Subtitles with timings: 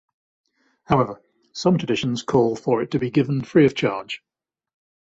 [0.85, 1.21] However,
[1.53, 4.23] some traditions call for it to be given free of charge.